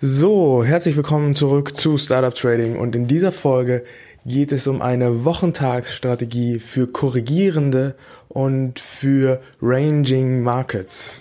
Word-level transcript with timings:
So, 0.00 0.62
herzlich 0.62 0.94
willkommen 0.96 1.34
zurück 1.34 1.76
zu 1.76 1.98
Startup 1.98 2.32
Trading 2.32 2.78
und 2.78 2.94
in 2.94 3.08
dieser 3.08 3.32
Folge 3.32 3.84
geht 4.24 4.52
es 4.52 4.68
um 4.68 4.80
eine 4.80 5.24
Wochentagsstrategie 5.24 6.60
für 6.60 6.86
korrigierende 6.86 7.96
und 8.28 8.78
für 8.78 9.42
Ranging 9.60 10.44
Markets. 10.44 11.20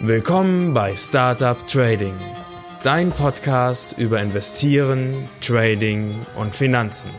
Willkommen 0.00 0.72
bei 0.72 0.94
Startup 0.94 1.58
Trading, 1.66 2.14
dein 2.84 3.10
Podcast 3.10 3.96
über 3.98 4.22
Investieren, 4.22 5.28
Trading 5.40 6.14
und 6.38 6.54
Finanzen. 6.54 7.10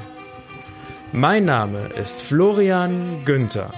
Mein 1.11 1.43
Name 1.43 1.89
ist 2.01 2.21
Florian 2.21 3.25
Günther. 3.25 3.73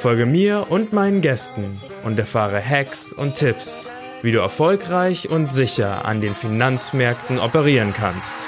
Folge 0.00 0.24
mir 0.24 0.68
und 0.70 0.94
meinen 0.94 1.20
Gästen 1.20 1.78
und 2.04 2.18
erfahre 2.18 2.58
Hacks 2.64 3.12
und 3.12 3.34
Tipps, 3.34 3.92
wie 4.22 4.32
du 4.32 4.38
erfolgreich 4.38 5.28
und 5.28 5.52
sicher 5.52 6.06
an 6.06 6.22
den 6.22 6.34
Finanzmärkten 6.34 7.38
operieren 7.38 7.92
kannst. 7.92 8.38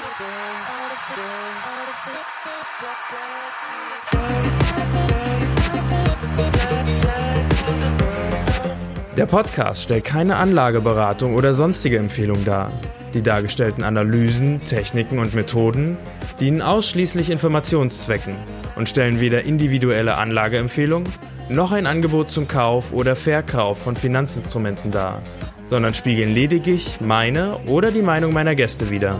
Der 9.15 9.27
Podcast 9.27 9.83
stellt 9.83 10.05
keine 10.05 10.37
Anlageberatung 10.37 11.35
oder 11.35 11.53
sonstige 11.53 11.99
Empfehlung 11.99 12.43
dar. 12.45 12.71
Die 13.13 13.21
dargestellten 13.21 13.83
Analysen, 13.83 14.63
Techniken 14.63 15.19
und 15.19 15.35
Methoden 15.35 15.99
dienen 16.39 16.63
ausschließlich 16.63 17.29
Informationszwecken 17.29 18.33
und 18.75 18.89
stellen 18.89 19.21
weder 19.21 19.43
individuelle 19.43 20.17
Anlageempfehlungen 20.17 21.07
noch 21.49 21.71
ein 21.71 21.85
Angebot 21.85 22.31
zum 22.31 22.47
Kauf 22.47 22.93
oder 22.93 23.15
Verkauf 23.15 23.79
von 23.79 23.95
Finanzinstrumenten 23.95 24.91
dar, 24.91 25.21
sondern 25.67 25.93
spiegeln 25.93 26.33
lediglich 26.33 26.99
meine 27.01 27.57
oder 27.67 27.91
die 27.91 28.01
Meinung 28.01 28.33
meiner 28.33 28.55
Gäste 28.55 28.89
wider. 28.89 29.19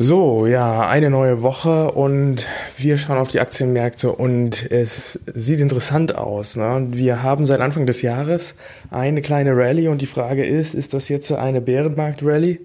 So, 0.00 0.46
ja, 0.46 0.86
eine 0.88 1.10
neue 1.10 1.42
Woche 1.42 1.90
und 1.90 2.46
wir 2.78 2.96
schauen 2.96 3.18
auf 3.18 3.28
die 3.28 3.40
Aktienmärkte 3.40 4.12
und 4.12 4.70
es 4.70 5.18
sieht 5.34 5.60
interessant 5.60 6.14
aus. 6.14 6.56
Ne? 6.56 6.88
Wir 6.92 7.22
haben 7.22 7.44
seit 7.44 7.60
Anfang 7.60 7.86
des 7.86 8.02
Jahres 8.02 8.54
eine 8.90 9.20
kleine 9.20 9.56
Rallye 9.56 9.88
und 9.88 10.00
die 10.00 10.06
Frage 10.06 10.46
ist, 10.46 10.74
ist 10.74 10.94
das 10.94 11.08
jetzt 11.08 11.32
eine 11.32 11.60
Bärenmarkt-Rallye 11.60 12.60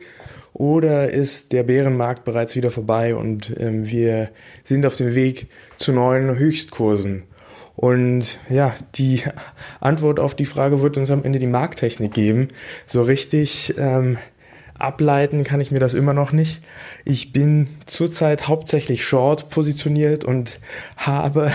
oder 0.53 1.09
ist 1.09 1.51
der 1.51 1.63
Bärenmarkt 1.63 2.25
bereits 2.25 2.55
wieder 2.55 2.69
vorbei 2.69 3.15
und 3.15 3.55
ähm, 3.59 3.87
wir 3.87 4.29
sind 4.63 4.85
auf 4.85 4.95
dem 4.95 5.15
Weg 5.15 5.47
zu 5.77 5.91
neuen 5.91 6.37
Höchstkursen? 6.37 7.23
Und 7.75 8.39
ja, 8.49 8.75
die 8.95 9.23
Antwort 9.79 10.19
auf 10.19 10.35
die 10.35 10.45
Frage 10.45 10.81
wird 10.83 10.95
uns 10.97 11.09
am 11.09 11.23
Ende 11.23 11.39
die 11.39 11.47
Markttechnik 11.47 12.13
geben. 12.13 12.49
So 12.85 13.01
richtig 13.01 13.73
ähm, 13.79 14.17
ableiten 14.83 15.43
kann 15.43 15.61
ich 15.61 15.71
mir 15.71 15.79
das 15.79 15.93
immer 15.93 16.13
noch 16.13 16.31
nicht. 16.31 16.61
Ich 17.05 17.31
bin 17.31 17.69
zurzeit 17.85 18.47
hauptsächlich 18.47 19.05
short 19.05 19.49
positioniert 19.49 20.25
und 20.25 20.59
habe 20.97 21.51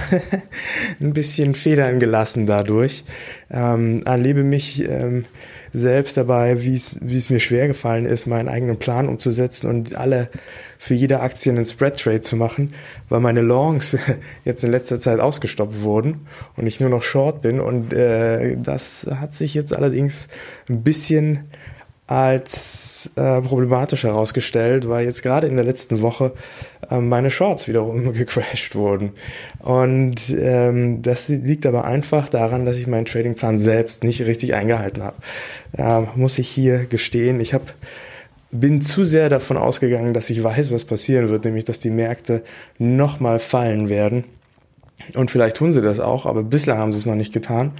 ein 1.01 1.13
bisschen 1.13 1.55
Federn 1.55 2.01
gelassen 2.01 2.47
dadurch. 2.47 3.05
Ähm, 3.51 4.03
erlebe 4.05 4.43
mich 4.43 4.83
ähm, 4.83 5.27
selbst 5.73 6.17
dabei, 6.17 6.63
wie 6.63 6.75
es 6.77 7.31
mir 7.31 7.41
schwer 7.41 7.69
gefallen 7.69 8.07
ist, 8.07 8.27
meinen 8.27 8.49
eigenen 8.49 8.79
Plan 8.79 9.09
umzusetzen 9.09 9.69
und 9.69 9.95
alle 9.95 10.31
für 10.79 10.95
jede 10.95 11.21
Aktie 11.21 11.53
einen 11.53 11.67
Spread 11.67 12.01
Trade 12.01 12.23
zu 12.23 12.37
machen, 12.37 12.75
weil 13.09 13.21
meine 13.21 13.43
Longs 13.43 13.97
jetzt 14.45 14.65
in 14.65 14.71
letzter 14.71 15.01
Zeit 15.01 15.21
ausgestoppt 15.21 15.83
wurden 15.83 16.27
und 16.57 16.67
ich 16.67 16.81
nur 16.81 16.91
noch 16.91 17.03
Short 17.03 17.43
bin 17.43 17.61
und 17.61 17.93
äh, 17.93 18.57
das 18.57 19.07
hat 19.11 19.35
sich 19.35 19.55
jetzt 19.55 19.77
allerdings 19.77 20.29
ein 20.69 20.83
bisschen 20.83 21.51
als 22.09 23.11
äh, 23.15 23.41
problematisch 23.43 24.03
herausgestellt, 24.05 24.89
weil 24.89 25.05
jetzt 25.05 25.23
gerade 25.23 25.47
in 25.47 25.57
der 25.57 25.65
letzten 25.65 26.03
Woche 26.03 26.33
äh, 26.91 26.99
meine 26.99 27.31
Shorts 27.31 27.69
wiederum 27.69 28.13
gecrashed 28.15 28.75
wurden. 28.75 29.13
Und 29.61 30.31
ähm, 30.31 31.03
das 31.03 31.29
liegt 31.29 31.67
aber 31.67 31.85
einfach 31.85 32.29
daran, 32.29 32.65
dass 32.65 32.77
ich 32.77 32.87
meinen 32.87 33.05
Tradingplan 33.05 33.59
selbst 33.59 34.03
nicht 34.03 34.23
richtig 34.23 34.55
eingehalten 34.55 35.03
habe. 35.03 35.17
Äh, 35.77 36.19
muss 36.19 36.39
ich 36.39 36.49
hier 36.49 36.87
gestehen. 36.87 37.41
Ich 37.41 37.55
habe 37.55 37.67
bin 38.51 38.81
zu 38.81 39.05
sehr 39.05 39.29
davon 39.29 39.59
ausgegangen, 39.59 40.15
dass 40.15 40.31
ich 40.31 40.43
weiß, 40.43 40.73
was 40.73 40.85
passieren 40.85 41.29
wird, 41.29 41.45
nämlich 41.45 41.67
dass 41.67 41.81
die 41.81 41.91
Märkte 41.91 42.43
nochmal 42.79 43.39
fallen 43.39 43.91
werden. 43.91 44.25
Und 45.15 45.31
vielleicht 45.31 45.57
tun 45.57 45.75
sie 45.75 45.83
das 45.83 46.01
auch, 46.01 46.25
aber 46.25 46.43
bislang 46.43 46.79
haben 46.79 46.93
sie 46.93 46.99
es 46.99 47.07
noch 47.07 47.15
nicht 47.15 47.35
getan. 47.35 47.73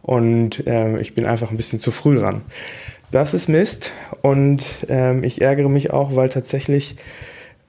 Und 0.00 0.66
äh, 0.66 1.00
ich 1.00 1.14
bin 1.14 1.26
einfach 1.26 1.50
ein 1.50 1.56
bisschen 1.56 1.80
zu 1.80 1.90
früh 1.90 2.18
dran. 2.18 2.42
Das 3.12 3.34
ist 3.34 3.46
Mist 3.46 3.92
und 4.22 4.86
ähm, 4.88 5.22
ich 5.22 5.42
ärgere 5.42 5.68
mich 5.68 5.90
auch, 5.90 6.16
weil 6.16 6.30
tatsächlich 6.30 6.96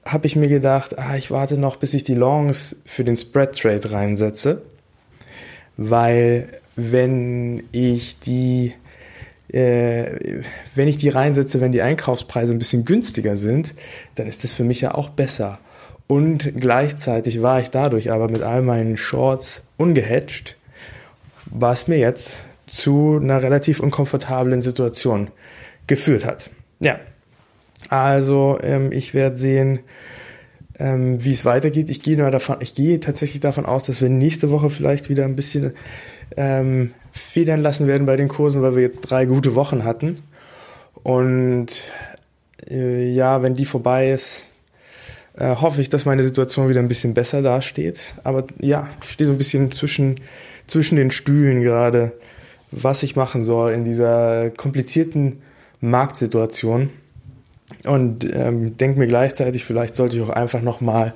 habe 0.05 0.25
ich 0.25 0.37
mir 0.37 0.47
gedacht, 0.47 0.97
ah, 0.97 1.17
ich 1.17 1.31
warte 1.31 1.57
noch, 1.57 1.75
bis 1.75 1.93
ich 1.93 2.05
die 2.05 2.13
Longs 2.13 2.77
für 2.85 3.03
den 3.03 3.17
Spread 3.17 3.59
Trade 3.59 3.91
reinsetze, 3.91 4.61
weil 5.75 6.47
wenn 6.77 7.61
ich 7.73 8.19
die 8.19 8.73
äh, 9.49 10.41
wenn 10.75 10.87
ich 10.87 10.97
die 10.97 11.09
reinsetze, 11.09 11.59
wenn 11.59 11.73
die 11.73 11.81
Einkaufspreise 11.81 12.53
ein 12.53 12.59
bisschen 12.59 12.85
günstiger 12.85 13.35
sind, 13.35 13.75
dann 14.15 14.27
ist 14.27 14.45
das 14.45 14.53
für 14.53 14.63
mich 14.63 14.79
ja 14.79 14.95
auch 14.95 15.09
besser. 15.09 15.59
Und 16.07 16.53
gleichzeitig 16.57 17.41
war 17.41 17.59
ich 17.59 17.69
dadurch 17.69 18.13
aber 18.13 18.29
mit 18.29 18.43
all 18.43 18.61
meinen 18.61 18.95
Shorts 18.95 19.61
ungehatcht, 19.75 20.55
was 21.47 21.89
mir 21.89 21.97
jetzt 21.97 22.39
zu 22.73 23.19
einer 23.21 23.41
relativ 23.43 23.79
unkomfortablen 23.79 24.61
Situation 24.61 25.29
geführt 25.85 26.25
hat. 26.25 26.49
Ja, 26.79 26.99
also 27.89 28.57
ähm, 28.63 28.91
ich 28.91 29.13
werde 29.13 29.37
sehen, 29.37 29.79
ähm, 30.79 31.23
wie 31.23 31.33
es 31.33 31.45
weitergeht. 31.45 31.91
Ich 31.91 32.01
gehe, 32.01 32.17
davon, 32.17 32.57
ich 32.61 32.73
gehe 32.73 32.99
tatsächlich 32.99 33.41
davon 33.41 33.67
aus, 33.67 33.83
dass 33.83 34.01
wir 34.01 34.09
nächste 34.09 34.49
Woche 34.49 34.71
vielleicht 34.71 35.07
wieder 35.07 35.25
ein 35.25 35.35
bisschen 35.35 35.73
ähm, 36.35 36.93
federn 37.11 37.61
lassen 37.61 37.85
werden 37.85 38.07
bei 38.07 38.15
den 38.15 38.27
Kursen, 38.27 38.63
weil 38.63 38.75
wir 38.75 38.81
jetzt 38.81 39.01
drei 39.01 39.25
gute 39.25 39.53
Wochen 39.53 39.83
hatten. 39.83 40.23
Und 41.03 41.91
äh, 42.67 43.07
ja, 43.11 43.43
wenn 43.43 43.53
die 43.53 43.65
vorbei 43.65 44.11
ist, 44.11 44.45
äh, 45.37 45.55
hoffe 45.55 45.79
ich, 45.81 45.89
dass 45.89 46.05
meine 46.05 46.23
Situation 46.23 46.69
wieder 46.69 46.79
ein 46.79 46.87
bisschen 46.87 47.13
besser 47.13 47.43
dasteht. 47.43 48.15
Aber 48.23 48.47
ja, 48.59 48.87
ich 49.03 49.11
stehe 49.11 49.27
so 49.27 49.31
ein 49.31 49.37
bisschen 49.37 49.71
zwischen, 49.71 50.15
zwischen 50.65 50.95
den 50.95 51.11
Stühlen 51.11 51.61
gerade 51.61 52.13
was 52.75 53.03
ich 53.03 53.15
machen 53.15 53.45
soll 53.45 53.73
in 53.73 53.85
dieser 53.85 54.49
komplizierten 54.49 55.41
Marktsituation. 55.81 56.89
Und 57.85 58.25
ähm, 58.33 58.77
denke 58.77 58.99
mir 58.99 59.07
gleichzeitig, 59.07 59.65
vielleicht 59.65 59.95
sollte 59.95 60.17
ich 60.17 60.21
auch 60.21 60.29
einfach 60.29 60.61
noch 60.61 60.81
mal 60.81 61.13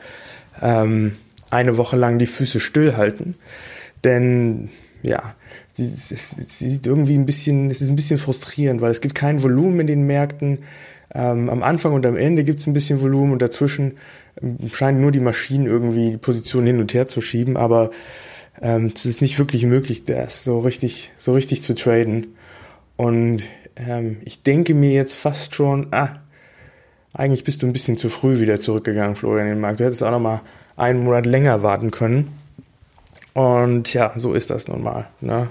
ähm, 0.62 1.14
eine 1.50 1.78
Woche 1.78 1.98
lang 1.98 2.20
die 2.20 2.26
Füße 2.26 2.60
stillhalten, 2.60 3.36
denn 4.04 4.70
ja, 5.04 5.36
es 5.78 6.10
sieht 6.10 6.88
irgendwie 6.88 7.16
ein 7.16 7.26
bisschen, 7.26 7.70
es 7.70 7.82
ist 7.82 7.90
ein 7.90 7.96
bisschen 7.96 8.18
frustrierend, 8.18 8.82
weil 8.82 8.92
es 8.92 9.02
gibt 9.02 9.14
kein 9.14 9.44
Volumen 9.44 9.82
in 9.82 9.88
den 9.88 10.08
Märkten. 10.08 10.60
Ähm, 11.14 11.50
am 11.50 11.64
Anfang 11.64 11.94
und 11.94 12.06
am 12.06 12.18
Ende 12.18 12.44
gibt 12.44 12.60
es 12.60 12.68
ein 12.68 12.74
bisschen 12.74 13.02
Volumen 13.02 13.32
und 13.32 13.42
dazwischen 13.42 13.98
ähm, 14.42 14.58
scheinen 14.74 15.02
nur 15.02 15.12
die 15.12 15.20
Maschinen 15.20 15.68
irgendwie 15.68 16.12
die 16.12 16.18
Position 16.18 16.66
hin 16.66 16.80
und 16.80 16.94
her 16.94 17.08
zu 17.08 17.22
schieben, 17.22 17.58
aber 17.58 17.92
ähm, 18.62 18.92
es 18.94 19.06
ist 19.06 19.22
nicht 19.22 19.38
wirklich 19.40 19.66
möglich, 19.66 20.06
das 20.06 20.44
so 20.44 20.60
richtig, 20.60 21.12
so 21.18 21.34
richtig 21.34 21.62
zu 21.64 21.76
traden. 21.76 22.36
Und 22.96 23.44
ähm, 23.76 24.18
ich 24.26 24.44
denke 24.44 24.74
mir 24.74 24.92
jetzt 24.92 25.14
fast 25.14 25.56
schon, 25.56 25.88
ah, 25.92 26.20
eigentlich 27.14 27.44
bist 27.44 27.62
du 27.62 27.68
ein 27.68 27.74
bisschen 27.74 27.98
zu 27.98 28.10
früh 28.10 28.40
wieder 28.40 28.60
zurückgegangen, 28.60 29.16
Florian, 29.16 29.48
in 29.48 29.54
den 29.56 29.62
Markt. 29.62 29.80
Du 29.80 29.86
hättest 29.86 30.04
auch 30.04 30.12
noch 30.12 30.20
mal 30.20 30.42
einen 30.76 31.04
Monat 31.04 31.26
länger 31.26 31.64
warten 31.64 31.92
können. 31.92 32.32
Und 33.34 33.94
ja, 33.94 34.14
so 34.16 34.34
ist 34.34 34.50
das 34.50 34.68
nun 34.68 34.84
mal. 34.84 35.08
Ne? 35.22 35.50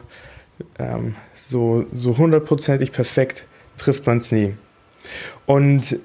Ähm, 0.79 1.15
so, 1.49 1.87
so 1.95 2.17
hundertprozentig 2.19 2.93
perfekt 2.93 3.47
trifft 3.79 4.07
man 4.07 4.19
es 4.19 4.33
nie. 4.33 4.55
Und 5.47 5.99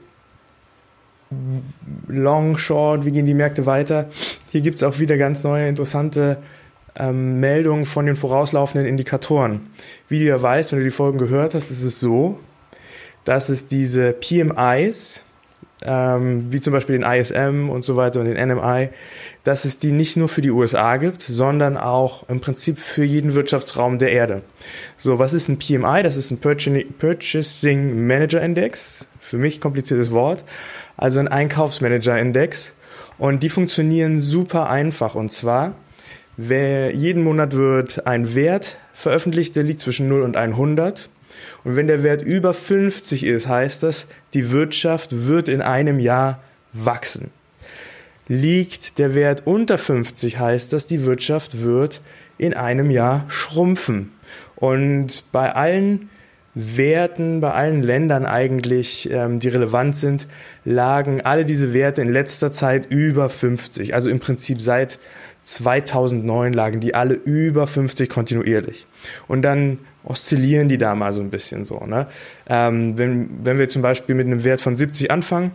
Long, 2.07 2.57
Short, 2.57 3.05
wie 3.05 3.11
gehen 3.11 3.25
die 3.25 3.33
Märkte 3.33 3.65
weiter? 3.65 4.09
Hier 4.51 4.61
gibt 4.61 4.75
es 4.77 4.83
auch 4.83 4.99
wieder 4.99 5.17
ganz 5.17 5.43
neue, 5.43 5.67
interessante 5.67 6.37
ähm, 6.97 7.39
Meldungen 7.39 7.85
von 7.85 8.05
den 8.05 8.15
vorauslaufenden 8.15 8.87
Indikatoren. 8.87 9.71
Wie 10.09 10.19
du 10.19 10.25
ja 10.25 10.41
weißt, 10.41 10.71
wenn 10.71 10.79
du 10.79 10.85
die 10.85 10.91
Folgen 10.91 11.17
gehört 11.17 11.53
hast, 11.53 11.71
ist 11.71 11.83
es 11.83 11.99
so, 11.99 12.39
dass 13.23 13.49
es 13.49 13.67
diese 13.67 14.13
PMIs, 14.13 15.23
ähm, 15.83 16.51
wie 16.51 16.61
zum 16.61 16.73
Beispiel 16.73 16.99
den 16.99 17.09
ISM 17.09 17.69
und 17.69 17.83
so 17.83 17.95
weiter 17.95 18.19
und 18.19 18.25
den 18.25 18.37
NMI, 18.37 18.89
dass 19.43 19.65
es 19.65 19.79
die 19.79 19.91
nicht 19.91 20.17
nur 20.17 20.29
für 20.29 20.41
die 20.41 20.51
USA 20.51 20.97
gibt, 20.97 21.23
sondern 21.23 21.77
auch 21.77 22.27
im 22.29 22.39
Prinzip 22.39 22.77
für 22.77 23.03
jeden 23.03 23.33
Wirtschaftsraum 23.33 23.97
der 23.97 24.11
Erde. 24.11 24.41
So, 24.97 25.17
was 25.17 25.33
ist 25.33 25.49
ein 25.49 25.57
PMI? 25.57 26.03
Das 26.03 26.17
ist 26.17 26.31
ein 26.31 26.39
Purchasing 26.39 28.05
Manager 28.05 28.41
Index. 28.41 29.07
Für 29.19 29.37
mich 29.37 29.61
kompliziertes 29.61 30.11
Wort. 30.11 30.43
Also 30.97 31.19
ein 31.19 31.27
Einkaufsmanager 31.27 32.19
Index. 32.19 32.73
Und 33.17 33.43
die 33.43 33.49
funktionieren 33.49 34.19
super 34.19 34.69
einfach. 34.69 35.15
Und 35.15 35.31
zwar, 35.31 35.73
wer, 36.37 36.93
jeden 36.95 37.23
Monat 37.23 37.55
wird 37.55 38.07
ein 38.07 38.35
Wert 38.35 38.77
veröffentlicht, 38.93 39.55
der 39.55 39.63
liegt 39.63 39.81
zwischen 39.81 40.07
0 40.07 40.21
und 40.21 40.37
100. 40.37 41.09
Und 41.63 41.75
wenn 41.75 41.87
der 41.87 42.03
Wert 42.03 42.23
über 42.23 42.53
50 42.53 43.23
ist, 43.25 43.47
heißt 43.47 43.83
das, 43.83 44.07
die 44.33 44.51
Wirtschaft 44.51 45.27
wird 45.27 45.49
in 45.49 45.61
einem 45.61 45.99
Jahr 45.99 46.41
wachsen. 46.73 47.31
Liegt 48.27 48.97
der 48.97 49.13
Wert 49.13 49.43
unter 49.45 49.77
50, 49.77 50.39
heißt 50.39 50.73
das, 50.73 50.85
die 50.85 51.05
Wirtschaft 51.05 51.61
wird 51.61 52.01
in 52.37 52.53
einem 52.53 52.89
Jahr 52.89 53.25
schrumpfen. 53.27 54.11
Und 54.55 55.23
bei 55.31 55.53
allen 55.53 56.09
Werten, 56.53 57.39
bei 57.39 57.51
allen 57.51 57.81
Ländern 57.81 58.25
eigentlich, 58.25 59.09
ähm, 59.09 59.39
die 59.39 59.47
relevant 59.47 59.95
sind, 59.95 60.27
lagen 60.65 61.21
alle 61.21 61.45
diese 61.45 61.73
Werte 61.73 62.01
in 62.01 62.11
letzter 62.11 62.51
Zeit 62.51 62.87
über 62.87 63.29
50. 63.29 63.93
Also 63.93 64.09
im 64.09 64.19
Prinzip 64.19 64.59
seit 64.59 64.99
2009 65.43 66.53
lagen 66.53 66.79
die 66.79 66.93
alle 66.93 67.15
über 67.15 67.67
50 67.67 68.09
kontinuierlich. 68.09 68.85
Und 69.27 69.41
dann 69.41 69.79
oszillieren 70.03 70.69
die 70.69 70.77
da 70.77 70.95
mal 70.95 71.13
so 71.13 71.21
ein 71.21 71.29
bisschen 71.29 71.65
so. 71.65 71.79
Ne? 71.85 72.07
Ähm, 72.47 72.97
wenn, 72.97 73.45
wenn 73.45 73.57
wir 73.57 73.69
zum 73.69 73.81
Beispiel 73.81 74.15
mit 74.15 74.27
einem 74.27 74.43
Wert 74.43 74.61
von 74.61 74.75
70 74.75 75.11
anfangen 75.11 75.51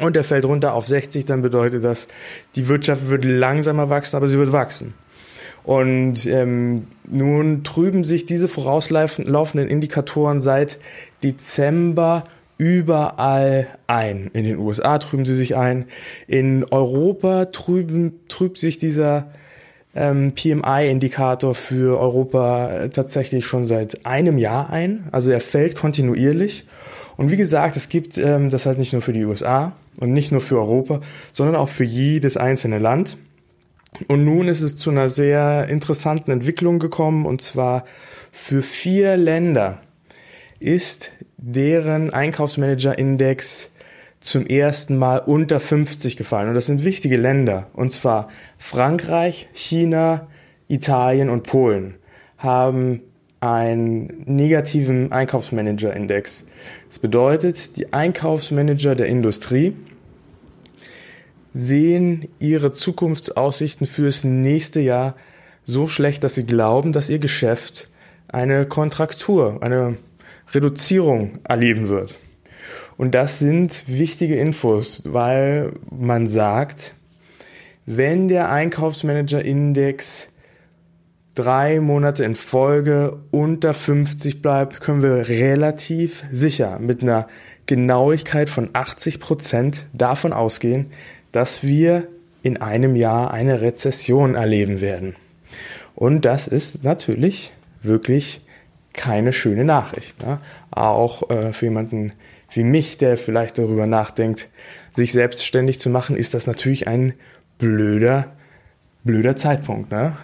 und 0.00 0.16
der 0.16 0.24
fällt 0.24 0.44
runter 0.44 0.74
auf 0.74 0.86
60, 0.86 1.24
dann 1.24 1.42
bedeutet 1.42 1.84
das, 1.84 2.08
die 2.56 2.68
Wirtschaft 2.68 3.08
wird 3.08 3.24
langsamer 3.24 3.90
wachsen, 3.90 4.16
aber 4.16 4.28
sie 4.28 4.38
wird 4.38 4.52
wachsen. 4.52 4.94
Und 5.64 6.26
ähm, 6.26 6.88
nun 7.08 7.64
trüben 7.64 8.04
sich 8.04 8.26
diese 8.26 8.48
vorauslaufenden 8.48 9.68
Indikatoren 9.68 10.40
seit 10.40 10.78
Dezember 11.22 12.24
überall 12.58 13.66
ein. 13.86 14.30
In 14.32 14.44
den 14.44 14.58
USA 14.58 14.98
trüben 14.98 15.24
sie 15.24 15.34
sich 15.34 15.56
ein. 15.56 15.86
In 16.26 16.64
Europa 16.64 17.46
trüben, 17.46 18.20
trübt 18.28 18.58
sich 18.58 18.78
dieser 18.78 19.32
ähm, 19.94 20.32
PMI-Indikator 20.34 21.54
für 21.54 21.98
Europa 21.98 22.70
äh, 22.70 22.88
tatsächlich 22.90 23.46
schon 23.46 23.66
seit 23.66 24.06
einem 24.06 24.38
Jahr 24.38 24.70
ein. 24.70 25.08
Also 25.12 25.30
er 25.30 25.40
fällt 25.40 25.76
kontinuierlich. 25.76 26.66
Und 27.16 27.30
wie 27.30 27.36
gesagt, 27.36 27.76
es 27.76 27.88
gibt 27.88 28.18
ähm, 28.18 28.50
das 28.50 28.66
halt 28.66 28.78
nicht 28.78 28.92
nur 28.92 29.02
für 29.02 29.12
die 29.12 29.24
USA 29.24 29.72
und 29.98 30.12
nicht 30.12 30.32
nur 30.32 30.40
für 30.40 30.58
Europa, 30.58 31.00
sondern 31.32 31.56
auch 31.56 31.68
für 31.68 31.84
jedes 31.84 32.36
einzelne 32.36 32.78
Land. 32.78 33.16
Und 34.08 34.24
nun 34.24 34.48
ist 34.48 34.60
es 34.60 34.76
zu 34.76 34.90
einer 34.90 35.08
sehr 35.08 35.68
interessanten 35.68 36.32
Entwicklung 36.32 36.80
gekommen, 36.80 37.26
und 37.26 37.40
zwar 37.40 37.84
für 38.32 38.62
vier 38.62 39.16
Länder 39.16 39.80
ist 40.58 41.12
deren 41.46 42.10
Einkaufsmanager-Index 42.10 43.68
zum 44.20 44.46
ersten 44.46 44.96
Mal 44.96 45.18
unter 45.18 45.60
50 45.60 46.16
gefallen. 46.16 46.48
Und 46.48 46.54
das 46.54 46.66
sind 46.66 46.84
wichtige 46.84 47.16
Länder. 47.16 47.66
Und 47.74 47.92
zwar 47.92 48.28
Frankreich, 48.56 49.48
China, 49.52 50.28
Italien 50.68 51.28
und 51.28 51.42
Polen 51.42 51.96
haben 52.38 53.02
einen 53.40 54.24
negativen 54.24 55.12
Einkaufsmanager-Index. 55.12 56.44
Das 56.88 56.98
bedeutet, 56.98 57.76
die 57.76 57.92
Einkaufsmanager 57.92 58.94
der 58.94 59.06
Industrie 59.06 59.76
sehen 61.52 62.26
ihre 62.38 62.72
Zukunftsaussichten 62.72 63.86
fürs 63.86 64.24
nächste 64.24 64.80
Jahr 64.80 65.14
so 65.62 65.86
schlecht, 65.88 66.24
dass 66.24 66.34
sie 66.34 66.46
glauben, 66.46 66.92
dass 66.92 67.10
ihr 67.10 67.18
Geschäft 67.18 67.90
eine 68.28 68.64
Kontraktur, 68.64 69.62
eine 69.62 69.98
Reduzierung 70.54 71.38
erleben 71.44 71.88
wird. 71.88 72.18
Und 72.96 73.14
das 73.14 73.38
sind 73.38 73.84
wichtige 73.86 74.36
Infos, 74.36 75.02
weil 75.04 75.72
man 75.90 76.26
sagt, 76.26 76.94
wenn 77.86 78.28
der 78.28 78.50
Einkaufsmanager-Index 78.50 80.28
drei 81.34 81.80
Monate 81.80 82.24
in 82.24 82.36
Folge 82.36 83.18
unter 83.30 83.74
50 83.74 84.40
bleibt, 84.40 84.80
können 84.80 85.02
wir 85.02 85.28
relativ 85.28 86.24
sicher 86.32 86.78
mit 86.78 87.02
einer 87.02 87.26
Genauigkeit 87.66 88.48
von 88.48 88.70
80 88.72 89.20
Prozent 89.20 89.86
davon 89.92 90.32
ausgehen, 90.32 90.92
dass 91.32 91.62
wir 91.64 92.08
in 92.42 92.58
einem 92.58 92.94
Jahr 92.94 93.32
eine 93.32 93.60
Rezession 93.60 94.34
erleben 94.34 94.80
werden. 94.80 95.16
Und 95.94 96.24
das 96.24 96.46
ist 96.46 96.84
natürlich 96.84 97.52
wirklich 97.82 98.43
keine 98.94 99.32
schöne 99.32 99.64
Nachricht. 99.64 100.24
Ne? 100.24 100.38
Auch 100.70 101.28
äh, 101.28 101.52
für 101.52 101.66
jemanden 101.66 102.12
wie 102.52 102.64
mich, 102.64 102.96
der 102.96 103.16
vielleicht 103.16 103.58
darüber 103.58 103.86
nachdenkt, 103.86 104.48
sich 104.94 105.12
selbstständig 105.12 105.80
zu 105.80 105.90
machen, 105.90 106.16
ist 106.16 106.34
das 106.34 106.46
natürlich 106.46 106.86
ein 106.86 107.14
blöder, 107.58 108.32
blöder 109.02 109.36
Zeitpunkt. 109.36 109.90
Ne? 109.90 110.16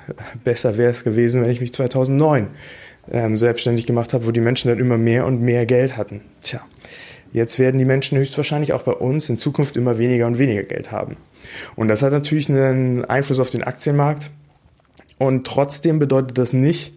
Besser 0.45 0.79
wäre 0.79 0.91
es 0.91 1.05
gewesen, 1.05 1.43
wenn 1.43 1.51
ich 1.51 1.61
mich 1.61 1.75
2009 1.75 2.49
ähm, 3.11 3.37
selbstständig 3.37 3.87
gemacht 3.87 4.15
habe, 4.15 4.27
wo 4.27 4.31
die 4.31 4.41
Menschen 4.41 4.69
dann 4.69 4.79
immer 4.79 4.97
mehr 4.97 5.27
und 5.27 5.43
mehr 5.43 5.67
Geld 5.67 5.97
hatten. 5.97 6.21
Tja, 6.43 6.61
jetzt 7.33 7.59
werden 7.59 7.79
die 7.79 7.85
Menschen 7.85 8.17
höchstwahrscheinlich 8.19 8.73
auch 8.73 8.83
bei 8.83 8.93
uns 8.93 9.29
in 9.29 9.37
Zukunft 9.37 9.77
immer 9.77 9.99
weniger 9.99 10.27
und 10.27 10.39
weniger 10.39 10.63
Geld 10.63 10.93
haben. 10.93 11.17
Und 11.75 11.89
das 11.89 12.03
hat 12.03 12.13
natürlich 12.13 12.49
einen 12.49 13.05
Einfluss 13.05 13.41
auf 13.41 13.51
den 13.51 13.65
Aktienmarkt. 13.65 14.31
Und 15.19 15.47
trotzdem 15.47 15.99
bedeutet 15.99 16.39
das 16.39 16.53
nicht, 16.53 16.95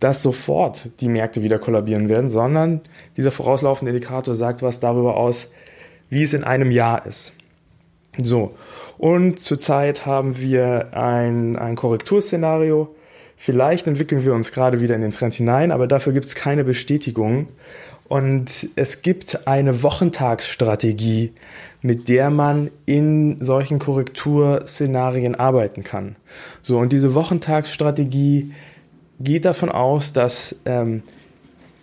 dass 0.00 0.22
sofort 0.22 0.88
die 1.00 1.08
Märkte 1.08 1.42
wieder 1.42 1.58
kollabieren 1.58 2.08
werden, 2.08 2.30
sondern 2.30 2.80
dieser 3.16 3.32
vorauslaufende 3.32 3.90
Indikator 3.90 4.34
sagt 4.34 4.62
was 4.62 4.80
darüber 4.80 5.16
aus, 5.16 5.48
wie 6.08 6.22
es 6.22 6.34
in 6.34 6.44
einem 6.44 6.70
Jahr 6.70 7.04
ist. 7.06 7.32
So, 8.20 8.54
und 8.96 9.40
zurzeit 9.40 10.06
haben 10.06 10.40
wir 10.40 10.88
ein, 10.92 11.56
ein 11.56 11.76
Korrekturszenario. 11.76 12.94
Vielleicht 13.36 13.86
entwickeln 13.86 14.24
wir 14.24 14.34
uns 14.34 14.50
gerade 14.50 14.80
wieder 14.80 14.96
in 14.96 15.02
den 15.02 15.12
Trend 15.12 15.34
hinein, 15.34 15.70
aber 15.70 15.86
dafür 15.86 16.12
gibt 16.12 16.26
es 16.26 16.34
keine 16.34 16.64
Bestätigung. 16.64 17.48
Und 18.08 18.68
es 18.74 19.02
gibt 19.02 19.46
eine 19.46 19.82
Wochentagsstrategie, 19.82 21.32
mit 21.82 22.08
der 22.08 22.30
man 22.30 22.70
in 22.86 23.38
solchen 23.38 23.78
Korrekturszenarien 23.78 25.34
arbeiten 25.34 25.84
kann. 25.84 26.16
So, 26.62 26.78
und 26.78 26.92
diese 26.92 27.14
Wochentagsstrategie 27.14 28.52
geht 29.20 29.44
davon 29.44 29.70
aus, 29.70 30.12
dass 30.12 30.56
ähm, 30.64 31.02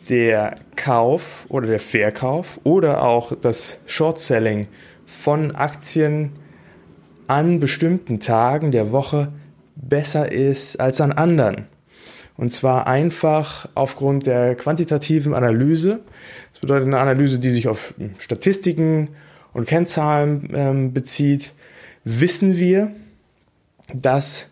der 0.10 0.56
Kauf 0.76 1.46
oder 1.50 1.68
der 1.68 1.80
Verkauf 1.80 2.60
oder 2.64 3.04
auch 3.04 3.34
das 3.40 3.80
Short-Selling 3.86 4.68
von 5.06 5.56
Aktien 5.56 6.32
an 7.28 7.60
bestimmten 7.60 8.20
Tagen 8.20 8.72
der 8.72 8.92
Woche 8.92 9.32
besser 9.76 10.32
ist 10.32 10.80
als 10.80 11.02
an 11.02 11.12
anderen. 11.12 11.68
Und 12.38 12.52
zwar 12.52 12.88
einfach 12.88 13.70
aufgrund 13.76 14.28
der 14.28 14.56
quantitativen 14.56 15.34
Analyse. 15.34 16.02
Das 16.52 16.60
bedeutet 16.60 16.88
eine 16.88 17.00
Analyse, 17.00 17.40
die 17.40 17.50
sich 17.50 17.68
auf 17.68 17.94
Statistiken 18.18 19.10
und 19.54 19.68
Kennzahlen 19.68 20.50
ähm, 20.54 20.94
bezieht. 20.94 21.54
Wissen 22.04 22.58
wir, 22.58 22.92
dass 23.94 24.48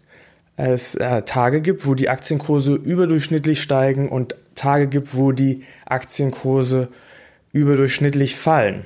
es 0.56 0.96
äh, 0.96 1.24
Tage 1.24 1.62
gibt, 1.62 1.86
wo 1.86 1.96
die 1.96 2.10
Aktienkurse 2.10 2.74
überdurchschnittlich 2.76 3.62
steigen 3.62 4.10
und 4.10 4.36
Tage 4.56 4.88
gibt, 4.88 5.16
wo 5.16 5.32
die 5.32 5.64
Aktienkurse 5.86 6.90
überdurchschnittlich 7.52 8.36
fallen. 8.36 8.86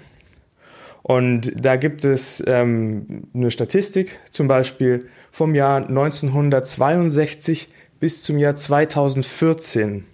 Und 1.04 1.52
da 1.56 1.78
gibt 1.78 2.04
es 2.04 2.44
ähm, 2.46 3.24
eine 3.34 3.50
Statistik, 3.52 4.20
zum 4.30 4.48
Beispiel 4.48 5.08
vom 5.32 5.56
Jahr 5.56 5.78
1962 5.88 7.70
bis 8.00 8.24
zum 8.24 8.38
Jahr 8.38 8.56
2014 8.56 10.06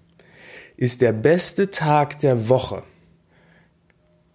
ist 0.77 1.01
der 1.01 1.11
beste 1.11 1.69
Tag 1.69 2.19
der 2.19 2.49
Woche 2.49 2.83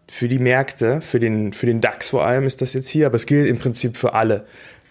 für 0.08 0.28
die 0.28 0.38
Märkte, 0.38 1.00
für 1.00 1.20
den, 1.20 1.52
für 1.52 1.66
den 1.66 1.80
DAX 1.80 2.08
vor 2.08 2.24
allem 2.24 2.44
ist 2.44 2.62
das 2.62 2.72
jetzt 2.72 2.88
hier, 2.88 3.06
aber 3.06 3.16
es 3.16 3.26
gilt 3.26 3.46
im 3.46 3.58
Prinzip 3.58 3.96
für 3.96 4.14
alle, 4.14 4.46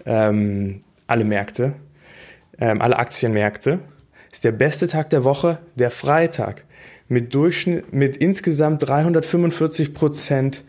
ähm, 0.05 0.81
alle 1.07 1.25
Märkte 1.25 1.74
ähm, 2.59 2.81
alle 2.81 2.97
Aktienmärkte, 2.97 3.79
ist 4.31 4.43
der 4.43 4.51
beste 4.51 4.87
Tag 4.87 5.09
der 5.09 5.23
Woche 5.23 5.59
der 5.75 5.91
Freitag 5.91 6.65
mit 7.07 7.33
Durchschnitt, 7.33 7.93
mit 7.93 8.17
insgesamt 8.17 8.87
345 8.87 9.93
Prozent 9.93 10.63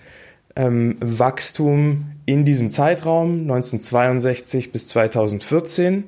ähm, 0.57 0.97
Wachstum 1.01 2.13
in 2.27 2.45
diesem 2.45 2.71
Zeitraum 2.71 3.43
1962 3.43 4.73
bis 4.73 4.87
2014. 4.89 6.05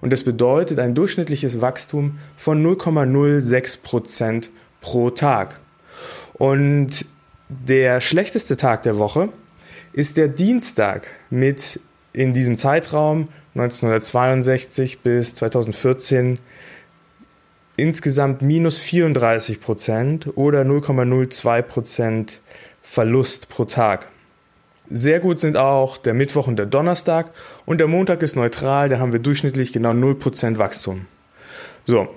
Und 0.00 0.12
das 0.12 0.24
bedeutet 0.24 0.78
ein 0.78 0.94
durchschnittliches 0.94 1.60
Wachstum 1.60 2.18
von 2.36 2.64
0,06 2.64 3.82
Prozent 3.82 4.50
pro 4.80 5.10
Tag. 5.10 5.60
Und 6.34 7.04
der 7.48 8.00
schlechteste 8.00 8.56
Tag 8.56 8.82
der 8.82 8.98
Woche 8.98 9.30
ist 9.92 10.16
der 10.16 10.28
Dienstag 10.28 11.08
mit 11.30 11.80
in 12.12 12.32
diesem 12.32 12.58
Zeitraum 12.58 13.28
1962 13.58 15.00
bis 15.00 15.34
2014 15.34 16.38
insgesamt 17.76 18.42
minus 18.42 18.78
34 18.78 19.60
Prozent 19.60 20.36
oder 20.36 20.62
0,02 20.62 21.62
Prozent 21.62 22.40
Verlust 22.82 23.48
pro 23.48 23.64
Tag. 23.64 24.08
Sehr 24.90 25.20
gut 25.20 25.38
sind 25.38 25.56
auch 25.56 25.98
der 25.98 26.14
Mittwoch 26.14 26.46
und 26.46 26.56
der 26.56 26.66
Donnerstag 26.66 27.32
und 27.66 27.78
der 27.78 27.88
Montag 27.88 28.22
ist 28.22 28.36
neutral, 28.36 28.88
da 28.88 28.98
haben 28.98 29.12
wir 29.12 29.20
durchschnittlich 29.20 29.72
genau 29.72 29.90
0% 29.90 30.58
Wachstum. 30.58 31.06
So, 31.84 32.08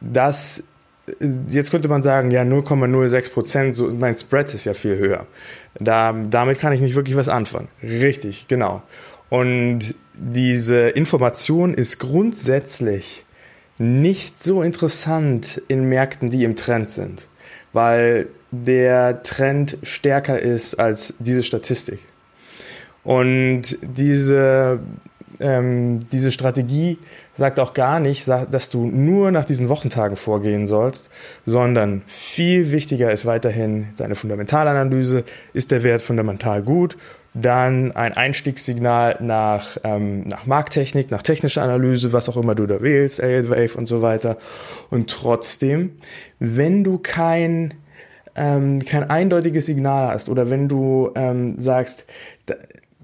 das, 0.00 0.62
jetzt 1.48 1.70
könnte 1.70 1.88
man 1.88 2.02
sagen, 2.02 2.30
ja 2.30 2.42
0,06%, 2.42 3.74
so, 3.74 3.86
mein 3.88 4.16
Spread 4.16 4.52
ist 4.52 4.64
ja 4.64 4.74
viel 4.74 4.96
höher. 4.96 5.26
Da, 5.74 6.12
damit 6.12 6.58
kann 6.58 6.72
ich 6.72 6.80
nicht 6.80 6.96
wirklich 6.96 7.16
was 7.16 7.28
anfangen. 7.28 7.68
Richtig, 7.82 8.48
genau. 8.48 8.82
Und 9.30 9.94
diese 10.14 10.90
Information 10.90 11.72
ist 11.72 11.98
grundsätzlich 11.98 13.24
nicht 13.78 14.42
so 14.42 14.60
interessant 14.60 15.62
in 15.68 15.88
Märkten, 15.88 16.28
die 16.28 16.44
im 16.44 16.56
Trend 16.56 16.90
sind, 16.90 17.28
weil 17.72 18.26
der 18.50 19.22
Trend 19.22 19.78
stärker 19.82 20.38
ist 20.38 20.74
als 20.74 21.14
diese 21.18 21.42
Statistik. 21.42 22.00
Und 23.04 23.78
diese, 23.80 24.80
ähm, 25.38 26.00
diese 26.12 26.32
Strategie 26.32 26.98
sagt 27.34 27.58
auch 27.58 27.72
gar 27.72 28.00
nicht, 28.00 28.28
dass 28.28 28.68
du 28.68 28.84
nur 28.84 29.30
nach 29.30 29.46
diesen 29.46 29.70
Wochentagen 29.70 30.16
vorgehen 30.16 30.66
sollst, 30.66 31.08
sondern 31.46 32.02
viel 32.06 32.72
wichtiger 32.72 33.10
ist 33.12 33.24
weiterhin 33.24 33.88
deine 33.96 34.16
Fundamentalanalyse. 34.16 35.24
Ist 35.54 35.70
der 35.70 35.84
Wert 35.84 36.02
fundamental 36.02 36.62
gut? 36.62 36.98
Dann 37.32 37.92
ein 37.92 38.12
Einstiegssignal 38.14 39.18
nach, 39.20 39.76
ähm, 39.84 40.26
nach 40.26 40.46
Markttechnik, 40.46 41.10
nach 41.10 41.22
technischer 41.22 41.62
Analyse, 41.62 42.12
was 42.12 42.28
auch 42.28 42.36
immer 42.36 42.54
du 42.54 42.66
da 42.66 42.82
wählst, 42.82 43.20
Wave 43.20 43.76
und 43.76 43.86
so 43.86 44.02
weiter. 44.02 44.36
Und 44.90 45.10
trotzdem, 45.10 45.98
wenn 46.38 46.82
du 46.82 46.98
kein 46.98 47.74
ähm, 48.36 48.84
kein 48.84 49.08
eindeutiges 49.08 49.66
Signal 49.66 50.08
hast 50.08 50.28
oder 50.28 50.50
wenn 50.50 50.68
du 50.68 51.10
ähm, 51.14 51.60
sagst, 51.60 52.04
da, 52.46 52.54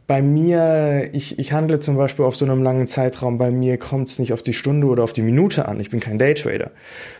bei 0.07 0.23
mir, 0.23 1.11
ich, 1.13 1.39
ich 1.39 1.53
handle 1.53 1.81
zum 1.81 1.97
Beispiel 1.97 2.25
auf 2.25 2.37
so 2.37 2.45
einem 2.45 2.63
langen 2.63 2.87
Zeitraum, 2.87 3.39
bei 3.39 3.51
mir 3.51 3.77
kommt 3.77 4.09
es 4.09 4.19
nicht 4.19 4.33
auf 4.33 4.43
die 4.43 4.53
Stunde 4.53 4.87
oder 4.87 5.03
auf 5.03 5.13
die 5.13 5.23
Minute 5.23 5.67
an, 5.67 5.81
ich 5.81 5.91
bin 5.91 6.01
kein 6.01 6.19
Daytrader, 6.19 6.71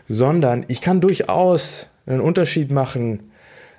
sondern 0.07 0.63
ich 0.69 0.81
kann 0.81 1.01
durchaus 1.01 1.87
einen 2.05 2.21
Unterschied 2.21 2.71
machen 2.71 3.31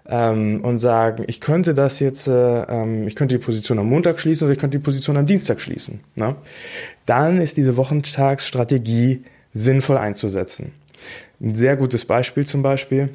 ähm, 0.08 0.60
und 0.64 0.78
sagen, 0.78 1.24
ich 1.26 1.40
könnte 1.40 1.74
das 1.74 2.00
jetzt, 2.00 2.28
äh, 2.28 2.62
ähm, 2.62 3.06
ich 3.06 3.14
könnte 3.14 3.36
die 3.36 3.44
Position 3.44 3.78
am 3.78 3.88
Montag 3.88 4.20
schließen 4.20 4.46
oder 4.46 4.52
ich 4.52 4.58
könnte 4.58 4.78
die 4.78 4.84
Position 4.84 5.16
am 5.16 5.26
Dienstag 5.26 5.60
schließen. 5.60 6.00
Ne? 6.14 6.36
Dann 7.06 7.40
ist 7.40 7.56
diese 7.56 7.76
Wochentagsstrategie 7.76 9.24
sinnvoll 9.52 9.98
einzusetzen. 9.98 10.72
Ein 11.40 11.54
sehr 11.54 11.76
gutes 11.76 12.04
Beispiel 12.04 12.46
zum 12.46 12.62
Beispiel 12.62 13.10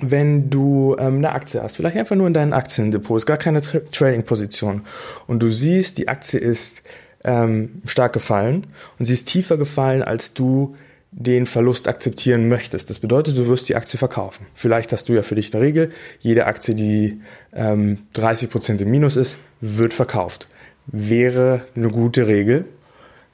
wenn 0.00 0.50
du 0.50 0.96
ähm, 0.98 1.16
eine 1.16 1.32
Aktie 1.32 1.62
hast, 1.62 1.76
vielleicht 1.76 1.96
einfach 1.96 2.16
nur 2.16 2.26
in 2.26 2.34
deinen 2.34 2.52
Aktiendepot, 2.52 3.18
ist 3.18 3.26
gar 3.26 3.36
keine 3.36 3.60
Tra 3.60 3.80
Trading-Position 3.90 4.82
und 5.26 5.40
du 5.40 5.50
siehst, 5.50 5.98
die 5.98 6.08
Aktie 6.08 6.38
ist 6.38 6.82
ähm, 7.24 7.82
stark 7.84 8.12
gefallen 8.12 8.66
und 8.98 9.06
sie 9.06 9.14
ist 9.14 9.26
tiefer 9.26 9.56
gefallen, 9.56 10.02
als 10.02 10.34
du 10.34 10.76
den 11.10 11.46
Verlust 11.46 11.88
akzeptieren 11.88 12.48
möchtest. 12.48 12.90
Das 12.90 12.98
bedeutet, 12.98 13.36
du 13.36 13.48
wirst 13.48 13.68
die 13.68 13.76
Aktie 13.76 13.98
verkaufen. 13.98 14.46
Vielleicht 14.54 14.92
hast 14.92 15.08
du 15.08 15.14
ja 15.14 15.22
für 15.22 15.34
dich 15.34 15.54
eine 15.54 15.64
Regel, 15.64 15.90
jede 16.20 16.46
Aktie, 16.46 16.74
die 16.74 17.20
ähm, 17.54 17.98
30% 18.14 18.80
im 18.80 18.90
Minus 18.90 19.16
ist, 19.16 19.38
wird 19.60 19.94
verkauft. 19.94 20.48
Wäre 20.86 21.62
eine 21.74 21.88
gute 21.88 22.26
Regel, 22.26 22.66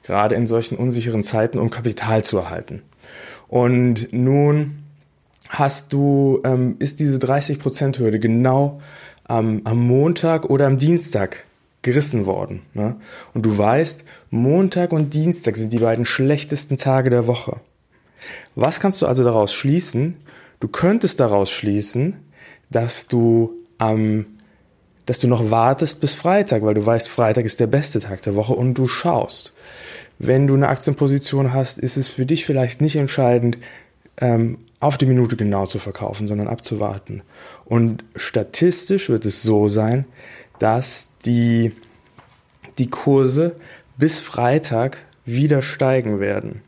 gerade 0.03 0.35
in 0.35 0.47
solchen 0.47 0.77
unsicheren 0.77 1.23
Zeiten, 1.23 1.57
um 1.57 1.69
Kapital 1.69 2.23
zu 2.23 2.37
erhalten. 2.37 2.81
Und 3.47 4.11
nun 4.13 4.83
hast 5.49 5.93
du, 5.93 6.41
ähm, 6.43 6.75
ist 6.79 6.99
diese 6.99 7.17
30%-Hürde 7.17 8.19
genau 8.19 8.81
ähm, 9.29 9.61
am 9.65 9.85
Montag 9.85 10.49
oder 10.49 10.67
am 10.67 10.77
Dienstag 10.77 11.45
gerissen 11.85 12.25
worden. 12.25 12.63
Ne? 12.73 12.97
Und 13.33 13.45
du 13.45 13.57
weißt, 13.57 14.03
Montag 14.29 14.91
und 14.91 15.13
Dienstag 15.13 15.55
sind 15.55 15.71
die 15.71 15.79
beiden 15.79 16.05
schlechtesten 16.05 16.75
Tage 16.77 17.09
der 17.09 17.27
Woche. 17.27 17.61
Was 18.55 18.79
kannst 18.79 19.01
du 19.01 19.07
also 19.07 19.23
daraus 19.23 19.53
schließen? 19.53 20.17
Du 20.59 20.67
könntest 20.67 21.19
daraus 21.19 21.51
schließen, 21.51 22.17
dass 22.69 23.07
du 23.07 23.53
am 23.77 23.99
ähm, 23.99 24.25
dass 25.05 25.19
du 25.19 25.27
noch 25.27 25.51
wartest 25.51 26.01
bis 26.01 26.15
Freitag, 26.15 26.63
weil 26.63 26.73
du 26.73 26.85
weißt, 26.85 27.07
Freitag 27.07 27.45
ist 27.45 27.59
der 27.59 27.67
beste 27.67 27.99
Tag 27.99 28.23
der 28.23 28.35
Woche 28.35 28.53
und 28.53 28.73
du 28.73 28.87
schaust. 28.87 29.53
Wenn 30.17 30.47
du 30.47 30.55
eine 30.55 30.69
Aktienposition 30.69 31.53
hast, 31.53 31.77
ist 31.77 31.97
es 31.97 32.07
für 32.07 32.25
dich 32.25 32.45
vielleicht 32.45 32.81
nicht 32.81 32.95
entscheidend, 32.95 33.57
ähm, 34.19 34.57
auf 34.79 34.97
die 34.97 35.05
Minute 35.05 35.35
genau 35.35 35.65
zu 35.65 35.79
verkaufen, 35.79 36.27
sondern 36.27 36.47
abzuwarten. 36.47 37.21
Und 37.65 38.03
statistisch 38.15 39.09
wird 39.09 39.25
es 39.25 39.41
so 39.41 39.67
sein, 39.67 40.05
dass 40.59 41.09
die, 41.25 41.73
die 42.77 42.89
Kurse 42.89 43.55
bis 43.97 44.19
Freitag 44.19 44.97
wieder 45.25 45.61
steigen 45.61 46.19
werden. 46.19 46.61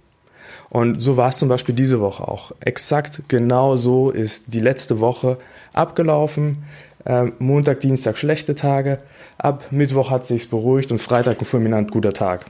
Und 0.70 1.00
so 1.00 1.18
war 1.18 1.30
es 1.30 1.38
zum 1.38 1.50
Beispiel 1.50 1.76
diese 1.76 2.00
Woche 2.02 2.28
auch. 2.28 2.52
Exakt 2.60 3.22
genau 3.28 3.78
so 3.78 4.10
ist 4.10 4.54
die 4.54 4.60
letzte 4.60 5.00
Woche 5.00 5.38
abgelaufen. 5.74 6.64
Ähm, 7.06 7.34
Montag, 7.40 7.80
Dienstag 7.80 8.18
schlechte 8.18 8.56
Tage. 8.56 9.00
Ab 9.38 9.68
Mittwoch 9.72 10.12
hat 10.12 10.26
sich's 10.26 10.48
beruhigt 10.48 10.92
und 10.92 11.00
Freitag 11.00 11.40
ein 11.40 11.46
fulminant 11.46 11.92
guter 11.92 12.12
Tag. 12.12 12.46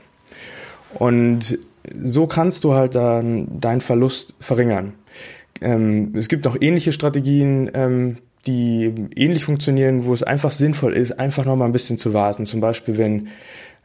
Und 0.94 1.58
so 1.94 2.26
kannst 2.26 2.64
du 2.64 2.74
halt 2.74 2.94
dann 2.94 3.60
deinen 3.60 3.80
Verlust 3.80 4.34
verringern. 4.40 4.94
Ähm, 5.60 6.12
es 6.16 6.28
gibt 6.28 6.46
auch 6.46 6.56
ähnliche 6.60 6.92
Strategien, 6.92 7.70
ähm, 7.74 8.18
die 8.46 8.92
ähnlich 9.16 9.44
funktionieren, 9.44 10.04
wo 10.04 10.14
es 10.14 10.22
einfach 10.22 10.52
sinnvoll 10.52 10.94
ist, 10.94 11.18
einfach 11.18 11.44
noch 11.44 11.56
mal 11.56 11.64
ein 11.64 11.72
bisschen 11.72 11.98
zu 11.98 12.14
warten. 12.14 12.46
Zum 12.46 12.60
Beispiel, 12.60 12.98
wenn 12.98 13.28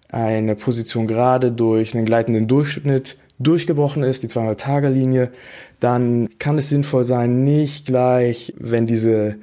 eine 0.09 0.55
Position 0.55 1.07
gerade 1.07 1.51
durch 1.51 1.95
einen 1.95 2.05
gleitenden 2.05 2.47
Durchschnitt 2.47 3.17
durchgebrochen 3.39 4.03
ist, 4.03 4.23
die 4.23 4.27
200-Tage-Linie, 4.27 5.31
dann 5.79 6.29
kann 6.37 6.57
es 6.57 6.69
sinnvoll 6.69 7.03
sein, 7.03 7.43
nicht 7.43 7.87
gleich, 7.87 8.53
wenn 8.57 8.85
diese 8.85 9.37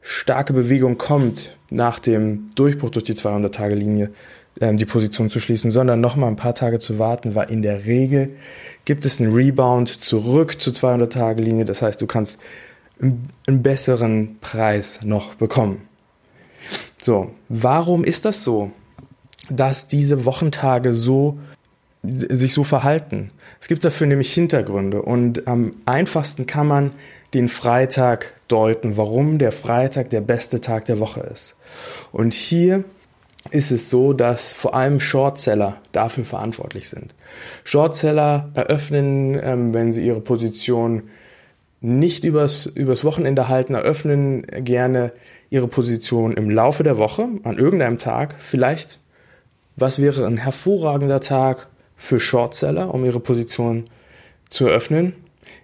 starke 0.00 0.52
Bewegung 0.52 0.98
kommt 0.98 1.56
nach 1.70 1.98
dem 1.98 2.50
Durchbruch 2.54 2.90
durch 2.90 3.04
die 3.04 3.14
200-Tage-Linie, 3.14 4.10
ähm, 4.60 4.78
die 4.78 4.86
Position 4.86 5.28
zu 5.28 5.40
schließen, 5.40 5.70
sondern 5.70 6.00
noch 6.00 6.16
mal 6.16 6.28
ein 6.28 6.36
paar 6.36 6.54
Tage 6.54 6.78
zu 6.78 6.98
warten, 6.98 7.34
weil 7.34 7.50
in 7.50 7.60
der 7.60 7.84
Regel 7.84 8.36
gibt 8.84 9.04
es 9.04 9.20
einen 9.20 9.34
Rebound 9.34 9.88
zurück 9.88 10.60
zur 10.60 10.72
200-Tage-Linie. 10.72 11.64
Das 11.66 11.82
heißt, 11.82 12.00
du 12.00 12.06
kannst 12.06 12.38
einen 13.00 13.62
besseren 13.62 14.38
Preis 14.40 15.00
noch 15.02 15.34
bekommen. 15.34 15.82
So, 17.02 17.30
warum 17.48 18.04
ist 18.04 18.24
das 18.24 18.42
so, 18.42 18.72
dass 19.50 19.86
diese 19.86 20.24
Wochentage 20.24 20.94
so 20.94 21.38
sich 22.02 22.54
so 22.54 22.64
verhalten? 22.64 23.30
Es 23.60 23.68
gibt 23.68 23.84
dafür 23.84 24.06
nämlich 24.06 24.32
Hintergründe 24.32 25.02
und 25.02 25.46
am 25.46 25.72
einfachsten 25.86 26.46
kann 26.46 26.66
man 26.66 26.90
den 27.34 27.48
Freitag 27.48 28.32
deuten, 28.48 28.96
warum 28.96 29.38
der 29.38 29.52
Freitag 29.52 30.10
der 30.10 30.20
beste 30.20 30.60
Tag 30.60 30.86
der 30.86 30.98
Woche 31.00 31.20
ist. 31.20 31.56
Und 32.12 32.32
hier 32.32 32.84
ist 33.50 33.70
es 33.70 33.90
so, 33.90 34.12
dass 34.12 34.52
vor 34.52 34.74
allem 34.74 35.00
Shortseller 35.00 35.76
dafür 35.92 36.24
verantwortlich 36.24 36.88
sind. 36.88 37.14
Shortseller 37.64 38.50
eröffnen, 38.54 39.38
ähm, 39.42 39.74
wenn 39.74 39.92
sie 39.92 40.04
ihre 40.04 40.20
Position 40.20 41.04
nicht 41.86 42.24
übers, 42.24 42.66
übers 42.66 43.04
Wochenende 43.04 43.48
halten, 43.48 43.74
eröffnen 43.74 44.42
gerne 44.42 45.12
ihre 45.50 45.68
Position 45.68 46.32
im 46.32 46.50
Laufe 46.50 46.82
der 46.82 46.98
Woche, 46.98 47.28
an 47.44 47.58
irgendeinem 47.58 47.96
Tag. 47.96 48.34
Vielleicht, 48.40 48.98
was 49.76 50.00
wäre 50.00 50.26
ein 50.26 50.36
hervorragender 50.36 51.20
Tag 51.20 51.68
für 51.94 52.18
Shortseller, 52.18 52.92
um 52.92 53.04
ihre 53.04 53.20
Position 53.20 53.84
zu 54.50 54.66
eröffnen? 54.66 55.12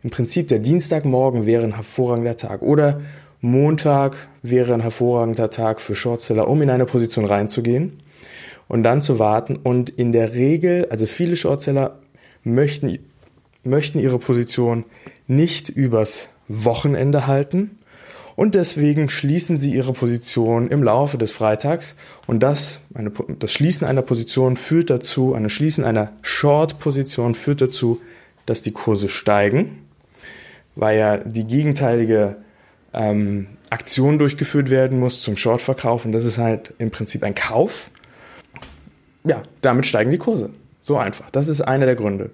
Im 0.04 0.10
Prinzip 0.10 0.46
der 0.46 0.60
Dienstagmorgen 0.60 1.44
wäre 1.44 1.64
ein 1.64 1.74
hervorragender 1.74 2.36
Tag. 2.36 2.62
Oder 2.62 3.00
Montag 3.40 4.16
wäre 4.42 4.74
ein 4.74 4.80
hervorragender 4.80 5.50
Tag 5.50 5.80
für 5.80 5.96
Shortseller, 5.96 6.46
um 6.46 6.62
in 6.62 6.70
eine 6.70 6.86
Position 6.86 7.24
reinzugehen 7.24 7.98
und 8.68 8.84
dann 8.84 9.02
zu 9.02 9.18
warten. 9.18 9.56
Und 9.56 9.90
in 9.90 10.12
der 10.12 10.34
Regel, 10.34 10.86
also 10.88 11.06
viele 11.06 11.34
Shortseller 11.34 11.98
möchten, 12.44 12.96
möchten 13.64 13.98
ihre 13.98 14.18
Position 14.18 14.84
nicht 15.26 15.68
übers 15.68 16.28
Wochenende 16.48 17.26
halten. 17.26 17.78
Und 18.34 18.54
deswegen 18.54 19.08
schließen 19.08 19.58
sie 19.58 19.74
ihre 19.74 19.92
Position 19.92 20.68
im 20.68 20.82
Laufe 20.82 21.18
des 21.18 21.32
Freitags. 21.32 21.94
Und 22.26 22.42
das, 22.42 22.80
eine, 22.94 23.12
das 23.38 23.52
Schließen 23.52 23.86
einer 23.86 24.02
Position 24.02 24.56
führt 24.56 24.90
dazu, 24.90 25.34
eine 25.34 25.50
Schließen 25.50 25.84
einer 25.84 26.12
Short-Position 26.22 27.34
führt 27.34 27.60
dazu, 27.60 28.00
dass 28.46 28.62
die 28.62 28.72
Kurse 28.72 29.08
steigen, 29.08 29.86
weil 30.74 30.98
ja 30.98 31.18
die 31.18 31.46
gegenteilige 31.46 32.36
ähm, 32.92 33.48
Aktion 33.70 34.18
durchgeführt 34.18 34.70
werden 34.70 34.98
muss 34.98 35.20
zum 35.20 35.36
Shortverkauf 35.36 36.04
und 36.04 36.12
das 36.12 36.24
ist 36.24 36.38
halt 36.38 36.74
im 36.78 36.90
Prinzip 36.90 37.22
ein 37.24 37.34
Kauf. 37.34 37.90
Ja, 39.24 39.42
damit 39.60 39.86
steigen 39.86 40.10
die 40.10 40.18
Kurse. 40.18 40.50
So 40.82 40.96
einfach. 40.96 41.30
Das 41.30 41.48
ist 41.48 41.60
einer 41.60 41.86
der 41.86 41.94
Gründe. 41.94 42.30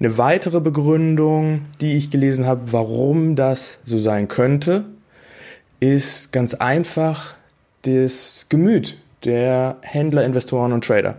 Eine 0.00 0.18
weitere 0.18 0.60
Begründung, 0.60 1.66
die 1.80 1.96
ich 1.96 2.10
gelesen 2.10 2.46
habe, 2.46 2.72
warum 2.72 3.36
das 3.36 3.78
so 3.84 3.98
sein 3.98 4.28
könnte, 4.28 4.84
ist 5.78 6.32
ganz 6.32 6.54
einfach 6.54 7.34
das 7.82 8.46
Gemüt 8.48 8.98
der 9.24 9.76
Händler, 9.82 10.24
Investoren 10.24 10.72
und 10.72 10.84
Trader. 10.84 11.16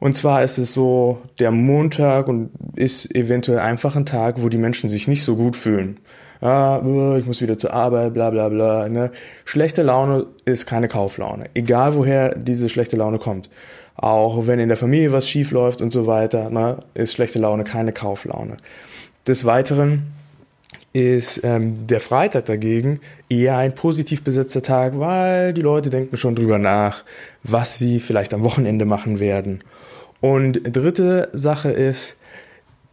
Und 0.00 0.14
zwar 0.14 0.44
ist 0.44 0.58
es 0.58 0.74
so, 0.74 1.22
der 1.38 1.50
Montag 1.50 2.28
und 2.28 2.50
ist 2.76 3.12
eventuell 3.14 3.58
einfach 3.58 3.96
ein 3.96 4.06
Tag, 4.06 4.42
wo 4.42 4.48
die 4.48 4.58
Menschen 4.58 4.90
sich 4.90 5.08
nicht 5.08 5.24
so 5.24 5.36
gut 5.36 5.56
fühlen. 5.56 5.98
Ah, 6.40 6.80
ich 7.18 7.26
muss 7.26 7.40
wieder 7.40 7.58
zur 7.58 7.72
Arbeit, 7.72 8.14
bla 8.14 8.30
bla 8.30 8.48
bla. 8.48 8.88
Ne? 8.88 9.10
Schlechte 9.44 9.82
Laune 9.82 10.26
ist 10.44 10.66
keine 10.66 10.86
Kauflaune. 10.86 11.46
Egal 11.54 11.96
woher 11.96 12.36
diese 12.36 12.68
schlechte 12.68 12.96
Laune 12.96 13.18
kommt. 13.18 13.50
Auch 13.98 14.46
wenn 14.46 14.60
in 14.60 14.68
der 14.68 14.76
Familie 14.76 15.10
was 15.12 15.28
schief 15.28 15.50
läuft 15.50 15.82
und 15.82 15.90
so 15.90 16.06
weiter, 16.06 16.50
ne, 16.50 16.78
ist 16.94 17.12
schlechte 17.12 17.40
Laune 17.40 17.64
keine 17.64 17.92
Kauflaune. 17.92 18.56
Des 19.26 19.44
Weiteren 19.44 20.12
ist 20.92 21.40
ähm, 21.42 21.86
der 21.86 21.98
Freitag 21.98 22.46
dagegen 22.46 23.00
eher 23.28 23.56
ein 23.56 23.74
positiv 23.74 24.22
besetzter 24.22 24.62
Tag, 24.62 24.98
weil 25.00 25.52
die 25.52 25.62
Leute 25.62 25.90
denken 25.90 26.16
schon 26.16 26.36
drüber 26.36 26.58
nach, 26.58 27.02
was 27.42 27.76
sie 27.76 27.98
vielleicht 27.98 28.32
am 28.32 28.44
Wochenende 28.44 28.84
machen 28.84 29.18
werden. 29.18 29.64
Und 30.20 30.60
dritte 30.64 31.28
Sache 31.32 31.70
ist, 31.70 32.16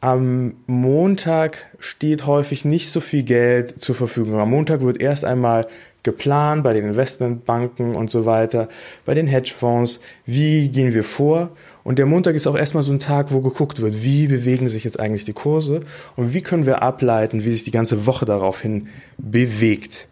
am 0.01 0.55
Montag 0.65 1.67
steht 1.79 2.25
häufig 2.25 2.65
nicht 2.65 2.89
so 2.89 2.99
viel 2.99 3.23
Geld 3.23 3.81
zur 3.81 3.95
Verfügung. 3.95 4.39
Am 4.39 4.49
Montag 4.49 4.81
wird 4.81 4.99
erst 4.99 5.23
einmal 5.23 5.67
geplant 6.05 6.63
bei 6.63 6.71
den 6.71 6.85
Investmentbanken 6.85 7.95
und 7.95 8.09
so 8.09 8.25
weiter, 8.25 8.69
bei 9.05 9.13
den 9.13 9.27
Hedgefonds, 9.27 9.99
wie 10.25 10.69
gehen 10.69 10.93
wir 10.93 11.03
vor. 11.03 11.49
Und 11.83 11.99
der 11.99 12.05
Montag 12.05 12.35
ist 12.35 12.47
auch 12.47 12.57
erstmal 12.57 12.83
so 12.83 12.93
ein 12.93 12.99
Tag, 12.99 13.33
wo 13.33 13.41
geguckt 13.41 13.81
wird, 13.81 14.01
wie 14.01 14.27
bewegen 14.27 14.69
sich 14.69 14.85
jetzt 14.85 14.99
eigentlich 14.99 15.25
die 15.25 15.33
Kurse 15.33 15.81
und 16.15 16.33
wie 16.33 16.41
können 16.41 16.65
wir 16.65 16.81
ableiten, 16.81 17.43
wie 17.43 17.51
sich 17.51 17.63
die 17.63 17.71
ganze 17.71 18.05
Woche 18.05 18.25
daraufhin 18.25 18.87
bewegt. 19.17 20.07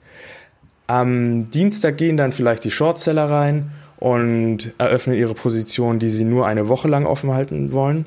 Am 0.87 1.49
Dienstag 1.51 1.97
gehen 1.97 2.17
dann 2.17 2.33
vielleicht 2.33 2.65
die 2.65 2.71
Shortseller 2.71 3.29
rein 3.29 3.71
und 3.97 4.73
eröffnen 4.77 5.15
ihre 5.15 5.33
Position, 5.33 5.97
die 5.97 6.09
sie 6.09 6.25
nur 6.25 6.45
eine 6.45 6.67
Woche 6.67 6.89
lang 6.89 7.05
offen 7.05 7.31
halten 7.31 7.71
wollen. 7.71 8.05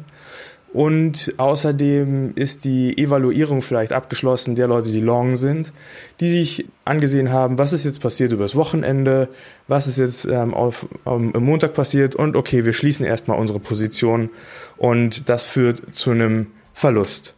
Und 0.76 1.32
außerdem 1.38 2.32
ist 2.34 2.64
die 2.64 2.98
Evaluierung 2.98 3.62
vielleicht 3.62 3.94
abgeschlossen 3.94 4.56
der 4.56 4.68
Leute, 4.68 4.92
die 4.92 5.00
long 5.00 5.36
sind, 5.36 5.72
die 6.20 6.30
sich 6.30 6.66
angesehen 6.84 7.32
haben, 7.32 7.56
was 7.56 7.72
ist 7.72 7.86
jetzt 7.86 8.02
passiert 8.02 8.32
über 8.32 8.42
das 8.42 8.56
Wochenende, 8.56 9.30
was 9.68 9.86
ist 9.86 9.96
jetzt 9.96 10.26
ähm, 10.26 10.52
auf, 10.52 10.86
am 11.06 11.32
Montag 11.32 11.72
passiert 11.72 12.14
und 12.14 12.36
okay, 12.36 12.66
wir 12.66 12.74
schließen 12.74 13.06
erstmal 13.06 13.38
unsere 13.38 13.58
Position 13.58 14.28
und 14.76 15.30
das 15.30 15.46
führt 15.46 15.80
zu 15.92 16.10
einem 16.10 16.48
Verlust. 16.74 17.34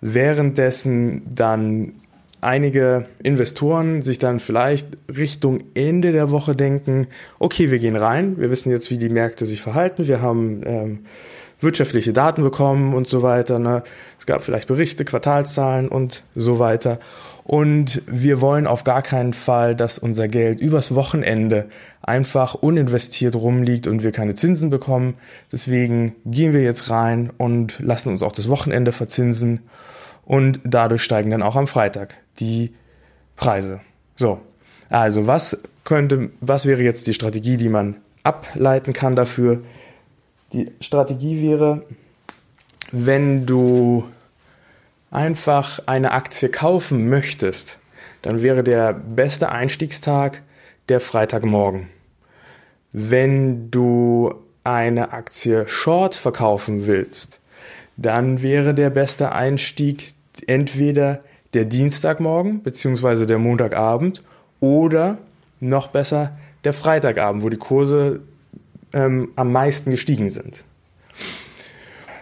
Währenddessen 0.00 1.22
dann 1.32 1.92
einige 2.40 3.06
Investoren 3.22 4.02
sich 4.02 4.18
dann 4.18 4.40
vielleicht 4.40 4.88
Richtung 5.08 5.60
Ende 5.74 6.10
der 6.10 6.32
Woche 6.32 6.56
denken, 6.56 7.06
okay, 7.38 7.70
wir 7.70 7.78
gehen 7.78 7.94
rein, 7.94 8.36
wir 8.36 8.50
wissen 8.50 8.72
jetzt, 8.72 8.90
wie 8.90 8.98
die 8.98 9.10
Märkte 9.10 9.46
sich 9.46 9.62
verhalten, 9.62 10.08
wir 10.08 10.20
haben 10.20 10.62
ähm, 10.66 10.98
wirtschaftliche 11.60 12.12
Daten 12.12 12.42
bekommen 12.42 12.94
und 12.94 13.06
so 13.06 13.22
weiter. 13.22 13.58
Ne? 13.58 13.82
Es 14.18 14.26
gab 14.26 14.44
vielleicht 14.44 14.68
Berichte, 14.68 15.04
Quartalszahlen 15.04 15.88
und 15.88 16.22
so 16.34 16.58
weiter. 16.58 16.98
Und 17.44 18.02
wir 18.06 18.40
wollen 18.40 18.66
auf 18.66 18.84
gar 18.84 19.02
keinen 19.02 19.34
Fall, 19.34 19.76
dass 19.76 19.98
unser 19.98 20.28
Geld 20.28 20.60
übers 20.60 20.94
Wochenende 20.94 21.68
einfach 22.00 22.54
uninvestiert 22.54 23.36
rumliegt 23.36 23.86
und 23.86 24.02
wir 24.02 24.12
keine 24.12 24.34
Zinsen 24.34 24.70
bekommen. 24.70 25.14
Deswegen 25.52 26.16
gehen 26.24 26.54
wir 26.54 26.62
jetzt 26.62 26.88
rein 26.88 27.30
und 27.36 27.80
lassen 27.80 28.08
uns 28.08 28.22
auch 28.22 28.32
das 28.32 28.48
Wochenende 28.48 28.92
verzinsen 28.92 29.60
und 30.24 30.60
dadurch 30.64 31.02
steigen 31.02 31.30
dann 31.30 31.42
auch 31.42 31.56
am 31.56 31.66
Freitag 31.66 32.16
die 32.40 32.74
Preise. 33.36 33.80
So, 34.16 34.40
also 34.88 35.26
was 35.26 35.60
könnte, 35.84 36.30
was 36.40 36.64
wäre 36.66 36.82
jetzt 36.82 37.06
die 37.06 37.14
Strategie, 37.14 37.58
die 37.58 37.68
man 37.68 37.96
ableiten 38.22 38.94
kann 38.94 39.16
dafür? 39.16 39.62
Die 40.54 40.70
Strategie 40.80 41.42
wäre, 41.42 41.82
wenn 42.92 43.44
du 43.44 44.04
einfach 45.10 45.80
eine 45.86 46.12
Aktie 46.12 46.48
kaufen 46.48 47.08
möchtest, 47.08 47.80
dann 48.22 48.40
wäre 48.40 48.62
der 48.62 48.92
beste 48.92 49.50
Einstiegstag 49.50 50.42
der 50.88 51.00
Freitagmorgen. 51.00 51.88
Wenn 52.92 53.72
du 53.72 54.32
eine 54.62 55.12
Aktie 55.12 55.66
Short 55.66 56.14
verkaufen 56.14 56.86
willst, 56.86 57.40
dann 57.96 58.40
wäre 58.40 58.74
der 58.74 58.90
beste 58.90 59.32
Einstieg 59.32 60.14
entweder 60.46 61.24
der 61.52 61.64
Dienstagmorgen 61.64 62.60
bzw. 62.60 63.26
der 63.26 63.38
Montagabend 63.38 64.22
oder 64.60 65.18
noch 65.58 65.88
besser 65.88 66.30
der 66.62 66.72
Freitagabend, 66.72 67.42
wo 67.42 67.48
die 67.48 67.56
Kurse 67.56 68.20
ähm, 68.94 69.30
am 69.36 69.52
meisten 69.52 69.90
gestiegen 69.90 70.30
sind. 70.30 70.64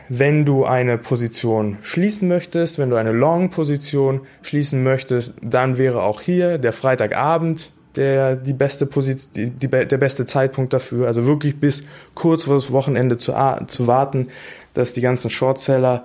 Wenn 0.08 0.44
du 0.44 0.64
eine 0.64 0.98
Position 0.98 1.78
schließen 1.82 2.28
möchtest, 2.28 2.78
wenn 2.78 2.90
du 2.90 2.96
eine 2.96 3.12
Long-Position 3.12 4.22
schließen 4.42 4.82
möchtest, 4.82 5.34
dann 5.42 5.78
wäre 5.78 6.02
auch 6.02 6.20
hier 6.20 6.58
der 6.58 6.72
Freitagabend 6.72 7.70
der, 7.96 8.36
die 8.36 8.52
beste 8.52 8.86
Position, 8.86 9.32
die, 9.34 9.50
die, 9.50 9.68
der 9.68 9.98
beste 9.98 10.26
Zeitpunkt 10.26 10.72
dafür. 10.72 11.06
Also 11.06 11.26
wirklich 11.26 11.60
bis 11.60 11.84
kurz 12.14 12.44
vor 12.44 12.54
das 12.54 12.72
Wochenende 12.72 13.16
zu, 13.16 13.34
zu 13.68 13.86
warten, 13.86 14.28
dass 14.74 14.92
die 14.92 15.00
ganzen 15.00 15.30
Shortseller 15.30 16.04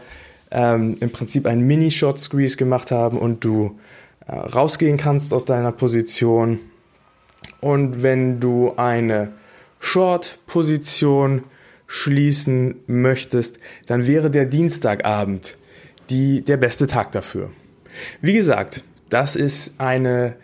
ähm, 0.51 0.97
im 0.99 1.09
Prinzip 1.09 1.45
einen 1.45 1.65
Mini-Short-Squeeze 1.65 2.57
gemacht 2.57 2.91
haben 2.91 3.17
und 3.17 3.43
du 3.43 3.77
äh, 4.27 4.35
rausgehen 4.35 4.97
kannst 4.97 5.33
aus 5.33 5.45
deiner 5.45 5.71
Position. 5.71 6.59
Und 7.61 8.03
wenn 8.03 8.39
du 8.39 8.73
eine 8.77 9.33
Short-Position 9.79 11.43
schließen 11.87 12.75
möchtest, 12.87 13.59
dann 13.85 14.07
wäre 14.07 14.29
der 14.29 14.45
Dienstagabend 14.45 15.57
die, 16.09 16.41
der 16.41 16.57
beste 16.57 16.87
Tag 16.87 17.11
dafür. 17.11 17.51
Wie 18.21 18.33
gesagt, 18.33 18.83
das 19.09 19.35
ist 19.35 19.79
eine, 19.79 20.35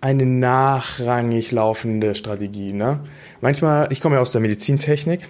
eine 0.00 0.26
nachrangig 0.26 1.52
laufende 1.52 2.14
Strategie. 2.14 2.72
Ne? 2.72 3.00
Manchmal, 3.40 3.92
ich 3.92 4.00
komme 4.00 4.16
ja 4.16 4.22
aus 4.22 4.32
der 4.32 4.40
Medizintechnik, 4.40 5.28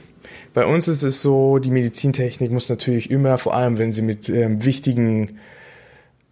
bei 0.55 0.65
uns 0.67 0.87
ist 0.87 1.03
es 1.03 1.21
so, 1.21 1.59
die 1.59 1.73
Medizintechnik 1.73 2.53
muss 2.53 2.69
natürlich 2.69 3.11
immer, 3.11 3.39
vor 3.39 3.55
allem 3.55 3.77
wenn 3.79 3.93
sie 3.93 4.03
mit 4.03 4.29
ähm, 4.29 4.65
wichtigen 4.65 5.41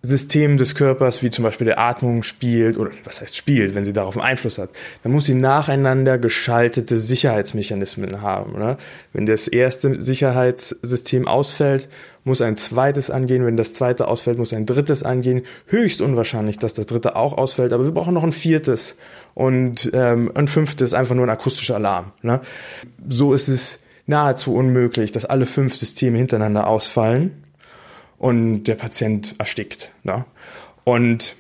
Systemen 0.04 0.58
des 0.58 0.74
Körpers, 0.74 1.22
wie 1.22 1.30
zum 1.30 1.44
Beispiel 1.44 1.66
der 1.66 1.78
Atmung 1.78 2.24
spielt, 2.24 2.76
oder 2.76 2.90
was 3.04 3.20
heißt 3.20 3.36
spielt, 3.36 3.76
wenn 3.76 3.84
sie 3.84 3.92
darauf 3.92 4.16
einen 4.16 4.26
Einfluss 4.26 4.58
hat, 4.58 4.70
dann 5.04 5.12
muss 5.12 5.26
sie 5.26 5.34
nacheinander 5.34 6.18
geschaltete 6.18 6.98
Sicherheitsmechanismen 6.98 8.20
haben. 8.20 8.56
Oder? 8.56 8.78
Wenn 9.12 9.26
das 9.26 9.46
erste 9.46 10.00
Sicherheitssystem 10.00 11.28
ausfällt, 11.28 11.88
muss 12.24 12.40
ein 12.40 12.56
zweites 12.56 13.10
angehen. 13.10 13.46
Wenn 13.46 13.56
das 13.56 13.74
zweite 13.74 14.08
ausfällt, 14.08 14.38
muss 14.38 14.52
ein 14.52 14.66
drittes 14.66 15.04
angehen. 15.04 15.42
Höchst 15.66 16.00
unwahrscheinlich, 16.00 16.58
dass 16.58 16.74
das 16.74 16.86
dritte 16.86 17.14
auch 17.14 17.38
ausfällt, 17.38 17.72
aber 17.72 17.84
wir 17.84 17.92
brauchen 17.92 18.14
noch 18.14 18.24
ein 18.24 18.32
viertes 18.32 18.96
und 19.34 19.88
ähm, 19.94 20.32
ein 20.34 20.48
fünftes, 20.48 20.94
einfach 20.94 21.14
nur 21.14 21.26
ein 21.26 21.30
akustischer 21.30 21.76
Alarm. 21.76 22.10
Ne? 22.22 22.40
So 23.08 23.34
ist 23.34 23.46
es 23.46 23.78
nahezu 24.06 24.52
unmöglich, 24.52 25.12
dass 25.12 25.24
alle 25.24 25.46
fünf 25.46 25.76
Systeme 25.76 26.18
hintereinander 26.18 26.66
ausfallen 26.66 27.42
und 28.22 28.64
der 28.64 28.76
Patient 28.76 29.35
erstickt. 29.38 29.90
Ne? 30.04 30.24
Und 30.85 31.35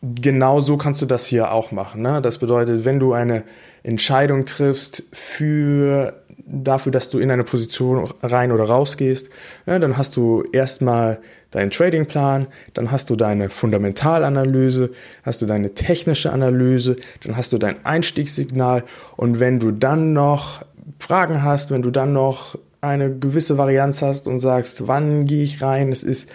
genau 0.00 0.60
so 0.60 0.76
kannst 0.76 1.02
du 1.02 1.06
das 1.06 1.26
hier 1.26 1.50
auch 1.50 1.72
machen. 1.72 2.02
Ne? 2.02 2.22
Das 2.22 2.38
bedeutet, 2.38 2.84
wenn 2.84 3.00
du 3.00 3.14
eine 3.14 3.42
Entscheidung 3.82 4.46
triffst 4.46 5.02
für 5.10 6.22
dafür, 6.46 6.92
dass 6.92 7.10
du 7.10 7.18
in 7.18 7.32
eine 7.32 7.42
Position 7.42 8.12
rein 8.22 8.52
oder 8.52 8.64
raus 8.64 8.96
gehst, 8.96 9.28
ja, 9.66 9.80
dann 9.80 9.96
hast 9.96 10.16
du 10.16 10.44
erstmal 10.52 11.18
deinen 11.50 11.72
Tradingplan, 11.72 12.46
dann 12.74 12.92
hast 12.92 13.10
du 13.10 13.16
deine 13.16 13.50
Fundamentalanalyse, 13.50 14.92
hast 15.24 15.42
du 15.42 15.46
deine 15.46 15.74
technische 15.74 16.32
Analyse, 16.32 16.94
dann 17.24 17.36
hast 17.36 17.52
du 17.52 17.58
dein 17.58 17.84
Einstiegssignal 17.84 18.84
und 19.16 19.40
wenn 19.40 19.58
du 19.58 19.72
dann 19.72 20.12
noch 20.12 20.64
Fragen 21.00 21.42
hast, 21.42 21.72
wenn 21.72 21.82
du 21.82 21.90
dann 21.90 22.12
noch 22.12 22.56
eine 22.80 23.14
gewisse 23.14 23.58
Varianz 23.58 24.02
hast 24.02 24.26
und 24.26 24.38
sagst, 24.38 24.88
wann 24.88 25.26
gehe 25.26 25.44
ich 25.44 25.62
rein, 25.62 25.92
es 25.92 26.02
ist, 26.02 26.28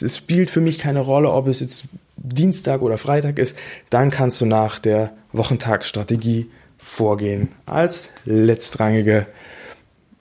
es 0.00 0.16
spielt 0.16 0.50
für 0.50 0.60
mich 0.60 0.78
keine 0.78 1.00
Rolle, 1.00 1.30
ob 1.32 1.48
es 1.48 1.60
jetzt 1.60 1.84
Dienstag 2.16 2.82
oder 2.82 2.98
Freitag 2.98 3.38
ist, 3.38 3.56
dann 3.90 4.10
kannst 4.10 4.40
du 4.40 4.46
nach 4.46 4.78
der 4.78 5.12
Wochentagsstrategie 5.32 6.50
vorgehen 6.78 7.48
als 7.66 8.10
letztrangige 8.24 9.26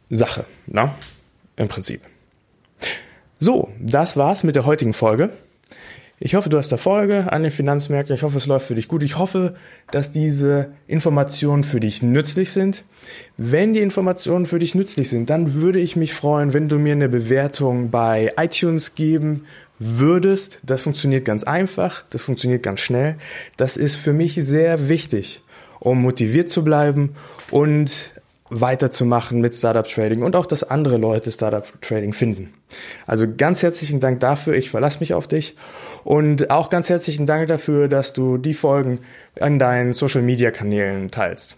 Sache, 0.10 0.46
na? 0.68 0.96
Im 1.56 1.68
Prinzip. 1.68 2.02
So, 3.40 3.70
das 3.80 4.16
war's 4.16 4.44
mit 4.44 4.56
der 4.56 4.66
heutigen 4.66 4.94
Folge. 4.94 5.32
Ich 6.20 6.34
hoffe, 6.34 6.50
du 6.50 6.58
hast 6.58 6.72
Erfolge 6.72 7.32
an 7.32 7.44
den 7.44 7.52
Finanzmärkten. 7.52 8.16
Ich 8.16 8.24
hoffe, 8.24 8.38
es 8.38 8.48
läuft 8.48 8.66
für 8.66 8.74
dich 8.74 8.88
gut. 8.88 9.04
Ich 9.04 9.20
hoffe, 9.20 9.54
dass 9.92 10.12
diese 10.12 10.72
Informationen 10.88 11.64
für 11.64 11.80
dich 11.80 12.02
nützlich 12.02 12.50
sind. 12.52 12.86
Wenn 13.38 13.76
die 13.76 13.82
Informationen 13.82 14.48
für 14.48 14.58
dich 14.58 14.74
nützlich 14.74 15.10
sind, 15.10 15.30
dann 15.30 15.54
würde 15.54 15.80
ich 15.80 15.96
mich 15.96 16.16
freuen, 16.16 16.54
wenn 16.54 16.70
du 16.70 16.80
mir 16.80 16.94
eine 16.94 17.08
Bewertung 17.08 17.92
bei 17.92 18.34
iTunes 18.36 18.96
geben 18.96 19.46
würdest. 19.78 20.58
Das 20.64 20.82
funktioniert 20.82 21.24
ganz 21.24 21.44
einfach. 21.44 22.04
Das 22.10 22.24
funktioniert 22.24 22.64
ganz 22.64 22.80
schnell. 22.80 23.18
Das 23.56 23.78
ist 23.78 23.96
für 23.96 24.14
mich 24.14 24.34
sehr 24.44 24.90
wichtig, 24.90 25.44
um 25.80 26.02
motiviert 26.02 26.50
zu 26.50 26.64
bleiben 26.64 27.14
und 27.52 28.12
weiterzumachen 28.50 29.42
mit 29.42 29.54
Startup 29.54 29.88
Trading 29.88 30.24
und 30.24 30.36
auch, 30.36 30.46
dass 30.46 30.64
andere 30.64 30.98
Leute 30.98 31.32
Startup 31.32 31.66
Trading 31.82 32.14
finden. 32.14 32.54
Also 33.06 33.28
ganz 33.38 33.62
herzlichen 33.62 34.00
Dank 34.00 34.20
dafür. 34.20 34.56
Ich 34.56 34.70
verlasse 34.70 35.00
mich 35.00 35.14
auf 35.14 35.28
dich. 35.28 35.56
Und 36.08 36.52
auch 36.52 36.70
ganz 36.70 36.90
herzlichen 36.90 37.26
Dank 37.26 37.50
dafür, 37.50 37.90
dass 37.90 38.14
du 38.14 38.38
die 38.38 38.54
Folgen 38.54 39.02
an 39.42 39.60
deinen 39.60 39.92
Social 39.92 40.22
Media 40.22 40.52
Kanälen 40.52 41.12
teilst. 41.12 41.58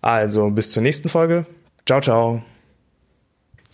Also 0.00 0.48
bis 0.48 0.70
zur 0.70 0.82
nächsten 0.82 1.10
Folge. 1.10 1.44
Ciao, 1.84 2.00
ciao. 2.00 2.42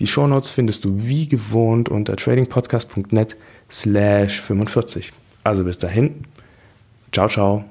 Die 0.01 0.09
Shownotes 0.09 0.51
findest 0.51 0.85
du 0.85 0.97
wie 0.97 1.29
gewohnt 1.29 1.89
unter 1.89 2.17
tradingpodcast.net 2.17 3.37
slash 3.71 4.41
45. 4.41 5.13
Also 5.45 5.63
bis 5.63 5.79
dahin. 5.79 6.25
Ciao, 7.13 7.29
ciao. 7.29 7.65